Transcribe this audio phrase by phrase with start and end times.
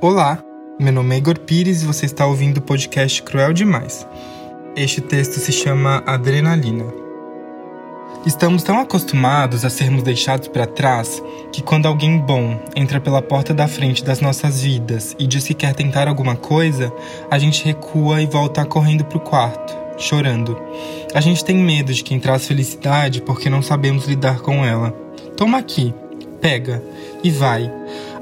[0.00, 0.42] Olá,
[0.78, 4.06] meu nome é Igor Pires e você está ouvindo o podcast Cruel Demais.
[4.76, 6.84] Este texto se chama Adrenalina.
[8.26, 11.22] Estamos tão acostumados a sermos deixados para trás
[11.52, 15.54] que quando alguém bom entra pela porta da frente das nossas vidas e diz que
[15.54, 16.92] quer tentar alguma coisa,
[17.30, 20.60] a gente recua e volta correndo para o quarto, chorando.
[21.14, 24.90] A gente tem medo de quem traz felicidade porque não sabemos lidar com ela.
[25.36, 25.94] Toma aqui,
[26.40, 26.82] pega
[27.22, 27.72] e vai.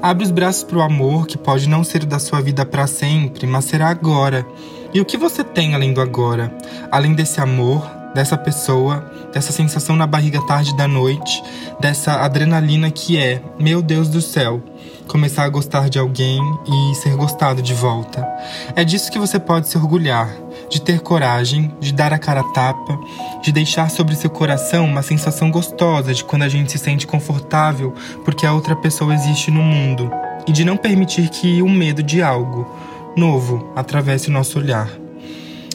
[0.03, 3.47] Abre os braços para o amor que pode não ser da sua vida para sempre,
[3.47, 4.45] mas será agora.
[4.93, 6.53] E o que você tem além do agora?
[6.91, 11.43] Além desse amor, dessa pessoa, dessa sensação na barriga tarde da noite,
[11.79, 14.61] dessa adrenalina que é, meu Deus do céu,
[15.07, 18.27] começar a gostar de alguém e ser gostado de volta.
[18.75, 20.29] É disso que você pode se orgulhar,
[20.69, 22.99] de ter coragem, de dar a cara a tapa,
[23.41, 27.93] de deixar sobre seu coração uma sensação gostosa de quando a gente se sente confortável
[28.23, 30.09] porque a outra pessoa existe no mundo,
[30.47, 32.67] e de não permitir que o medo de algo
[33.15, 35.02] novo atravesse o nosso olhar.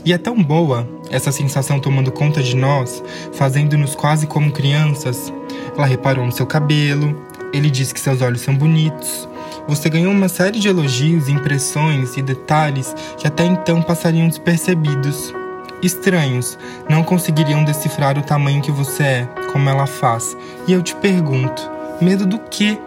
[0.05, 5.33] E é tão boa essa sensação tomando conta de nós, fazendo-nos quase como crianças.
[5.77, 7.17] Ela reparou no seu cabelo,
[7.53, 9.29] ele disse que seus olhos são bonitos.
[9.67, 15.35] Você ganhou uma série de elogios, impressões e detalhes que até então passariam despercebidos.
[15.83, 20.37] Estranhos, não conseguiriam decifrar o tamanho que você é, como ela faz.
[20.67, 22.79] E eu te pergunto: medo do quê?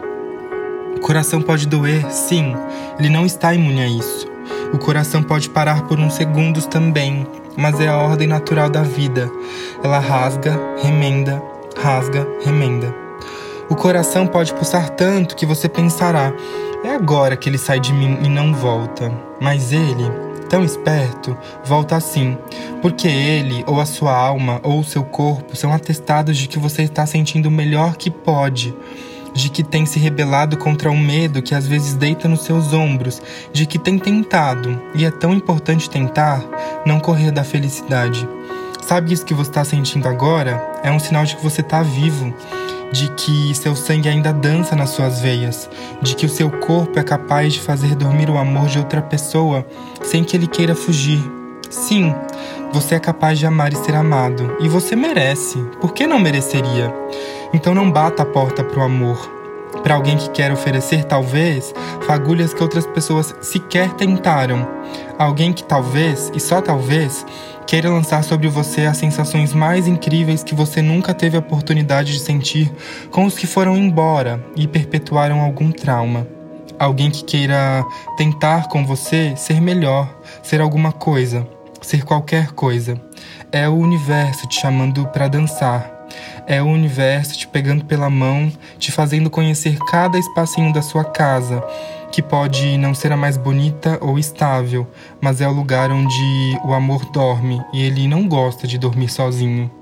[0.96, 2.54] O coração pode doer, sim,
[2.98, 4.21] ele não está imune a isso.
[4.72, 9.30] O coração pode parar por uns segundos também, mas é a ordem natural da vida.
[9.84, 11.42] Ela rasga, remenda,
[11.76, 12.94] rasga, remenda.
[13.68, 16.32] O coração pode pulsar tanto que você pensará:
[16.82, 19.12] é agora que ele sai de mim e não volta.
[19.38, 20.10] Mas ele,
[20.48, 22.38] tão esperto, volta assim,
[22.80, 26.82] porque ele, ou a sua alma, ou o seu corpo são atestados de que você
[26.82, 28.74] está sentindo o melhor que pode
[29.34, 33.20] de que tem se rebelado contra o medo que às vezes deita nos seus ombros,
[33.52, 36.44] de que tem tentado, e é tão importante tentar,
[36.84, 38.28] não correr da felicidade.
[38.82, 40.80] Sabe isso que você está sentindo agora?
[40.82, 42.34] É um sinal de que você está vivo,
[42.92, 45.68] de que seu sangue ainda dança nas suas veias,
[46.02, 49.66] de que o seu corpo é capaz de fazer dormir o amor de outra pessoa
[50.02, 51.22] sem que ele queira fugir.
[51.70, 52.14] Sim,
[52.70, 55.58] você é capaz de amar e ser amado, e você merece.
[55.80, 56.92] Por que não mereceria?
[57.52, 59.42] Então não bata a porta para o amor.
[59.82, 61.74] Para alguém que quer oferecer, talvez,
[62.06, 64.66] fagulhas que outras pessoas sequer tentaram.
[65.18, 67.26] Alguém que talvez, e só talvez,
[67.66, 72.20] queira lançar sobre você as sensações mais incríveis que você nunca teve a oportunidade de
[72.20, 72.72] sentir
[73.10, 76.26] com os que foram embora e perpetuaram algum trauma.
[76.78, 77.84] Alguém que queira
[78.16, 80.08] tentar com você ser melhor,
[80.42, 81.46] ser alguma coisa,
[81.80, 83.00] ser qualquer coisa.
[83.50, 85.91] É o universo te chamando para dançar
[86.46, 91.62] é o universo te pegando pela mão, te fazendo conhecer cada espacinho da sua casa,
[92.10, 94.86] que pode não ser a mais bonita ou estável,
[95.20, 99.81] mas é o lugar onde o amor dorme e ele não gosta de dormir sozinho.